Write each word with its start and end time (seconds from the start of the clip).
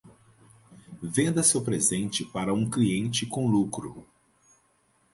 Venda 1.03 1.43
seu 1.43 1.61
presente 1.63 2.25
para 2.25 2.51
um 2.55 2.67
cliente 2.67 3.23
com 3.27 3.45
lucro. 3.47 4.03